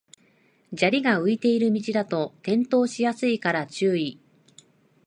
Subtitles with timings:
[0.73, 4.19] 砂利が浮いてる道だと転倒しやすいから注意